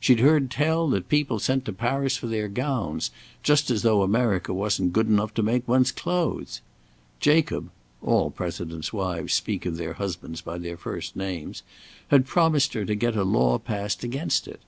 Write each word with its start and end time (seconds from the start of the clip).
She'd 0.00 0.20
heard 0.20 0.50
tell 0.50 0.88
that 0.88 1.10
people 1.10 1.38
sent 1.38 1.66
to 1.66 1.72
Paris 1.74 2.16
for 2.16 2.28
their 2.28 2.48
gowns, 2.48 3.10
just 3.42 3.70
as 3.70 3.82
though 3.82 4.00
America 4.02 4.54
wasn't 4.54 4.94
good 4.94 5.06
enough 5.06 5.34
to 5.34 5.42
make 5.42 5.68
one's 5.68 5.92
clothes! 5.92 6.62
Jacob 7.20 7.68
(all 8.00 8.30
Presidents' 8.30 8.94
wives 8.94 9.34
speak 9.34 9.66
of 9.66 9.76
their 9.76 9.92
husbands 9.92 10.40
by 10.40 10.56
their 10.56 10.78
first 10.78 11.14
names) 11.14 11.62
had 12.08 12.24
promised 12.26 12.72
her 12.72 12.86
to 12.86 12.94
get 12.94 13.16
a 13.16 13.22
law 13.22 13.58
passed 13.58 14.02
against 14.02 14.48
it. 14.48 14.60